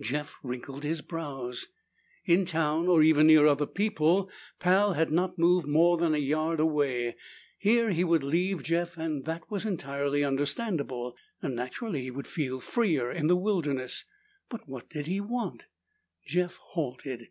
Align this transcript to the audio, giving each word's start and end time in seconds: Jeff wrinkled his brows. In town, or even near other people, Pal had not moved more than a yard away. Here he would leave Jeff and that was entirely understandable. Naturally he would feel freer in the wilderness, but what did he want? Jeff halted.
Jeff 0.00 0.36
wrinkled 0.42 0.82
his 0.82 1.02
brows. 1.02 1.66
In 2.24 2.46
town, 2.46 2.88
or 2.88 3.02
even 3.02 3.26
near 3.26 3.46
other 3.46 3.66
people, 3.66 4.30
Pal 4.58 4.94
had 4.94 5.10
not 5.12 5.38
moved 5.38 5.66
more 5.68 5.98
than 5.98 6.14
a 6.14 6.16
yard 6.16 6.58
away. 6.58 7.16
Here 7.58 7.90
he 7.90 8.02
would 8.02 8.22
leave 8.22 8.62
Jeff 8.62 8.96
and 8.96 9.26
that 9.26 9.50
was 9.50 9.66
entirely 9.66 10.24
understandable. 10.24 11.18
Naturally 11.42 12.00
he 12.00 12.10
would 12.10 12.26
feel 12.26 12.60
freer 12.60 13.12
in 13.12 13.26
the 13.26 13.36
wilderness, 13.36 14.06
but 14.48 14.66
what 14.66 14.88
did 14.88 15.04
he 15.06 15.20
want? 15.20 15.64
Jeff 16.24 16.56
halted. 16.56 17.28